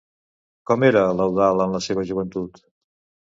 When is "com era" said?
0.69-1.03